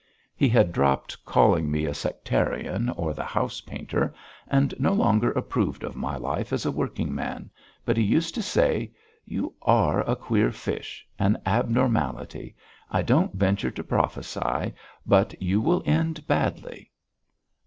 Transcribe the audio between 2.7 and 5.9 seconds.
or the House painter; and no longer approved